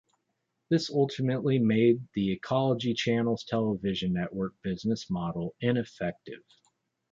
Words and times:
This 0.69 0.89
ultimately 0.89 1.59
made 1.59 2.01
The 2.15 2.31
Ecology 2.31 2.95
Channel's 2.95 3.43
television 3.43 4.13
network 4.13 4.59
business 4.63 5.11
model 5.11 5.53
ineffective. 5.61 6.41